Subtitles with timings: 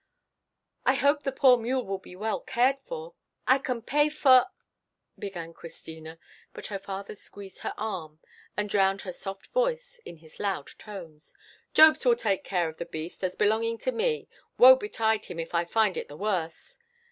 [0.83, 3.13] "I hope the poor mule will be well cared for.
[3.45, 4.47] I can pay for—"
[5.19, 6.17] began Christina;
[6.53, 8.19] but her father squeezed her arm,
[8.57, 11.35] and drowned her soft voice in his loud tones.
[11.75, 14.27] "Jobst will take care of the beast, as belonging to me.
[14.57, 16.79] Woe betide him, if I find it the worse!"